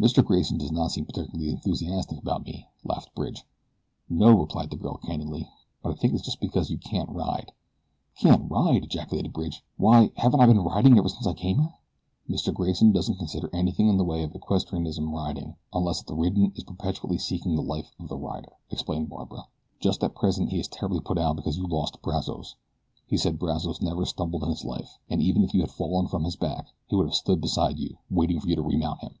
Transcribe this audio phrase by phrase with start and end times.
[0.00, 0.24] "Mr.
[0.24, 3.44] Grayson does not seem particularly enthusiastic about me," laughed Bridge.
[4.08, 5.46] "No," replied the girl, candidly;
[5.82, 7.52] "but I think it's just because you can't ride."
[8.18, 9.62] "Can't ride!" ejaculated Bridge.
[9.76, 11.74] "Why, haven't I been riding ever since I came here?"
[12.30, 12.50] "Mr.
[12.50, 17.18] Grayson doesn't consider anything in the way of equestrianism riding unless the ridden is perpetually
[17.18, 19.48] seeking the life of the rider," explained Barbara.
[19.80, 22.54] "Just at present he is terribly put out because you lost Brazos.
[23.06, 26.24] He says Brazos never stumbled in his life, and even if you had fallen from
[26.24, 29.16] his back he would have stood beside you waiting for you to remount him.